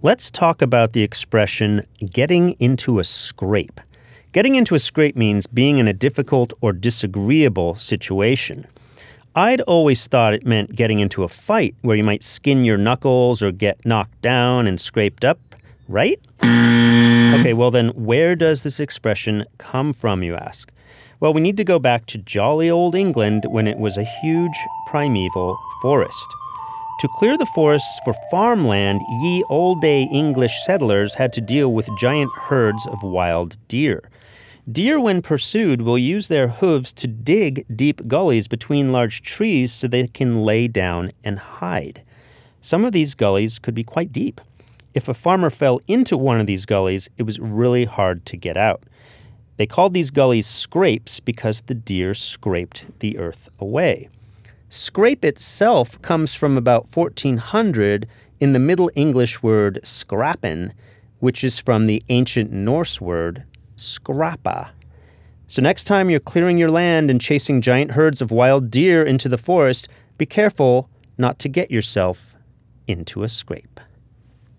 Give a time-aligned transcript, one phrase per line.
[0.00, 3.80] Let's talk about the expression getting into a scrape.
[4.30, 8.68] Getting into a scrape means being in a difficult or disagreeable situation.
[9.34, 13.42] I'd always thought it meant getting into a fight where you might skin your knuckles
[13.42, 15.40] or get knocked down and scraped up,
[15.88, 16.20] right?
[16.44, 20.70] Okay, well then, where does this expression come from, you ask?
[21.18, 24.56] Well, we need to go back to jolly old England when it was a huge
[24.86, 26.37] primeval forest.
[26.98, 31.88] To clear the forests for farmland, ye old day English settlers had to deal with
[31.96, 34.10] giant herds of wild deer.
[34.70, 39.86] Deer, when pursued, will use their hooves to dig deep gullies between large trees so
[39.86, 42.02] they can lay down and hide.
[42.60, 44.40] Some of these gullies could be quite deep.
[44.92, 48.56] If a farmer fell into one of these gullies, it was really hard to get
[48.56, 48.82] out.
[49.56, 54.08] They called these gullies scrapes because the deer scraped the earth away.
[54.70, 58.06] Scrape itself comes from about 1400
[58.38, 60.74] in the Middle English word scrappen,
[61.20, 63.44] which is from the ancient Norse word
[63.76, 64.68] scrappa.
[65.46, 69.30] So next time you're clearing your land and chasing giant herds of wild deer into
[69.30, 72.36] the forest, be careful not to get yourself
[72.86, 73.80] into a scrape.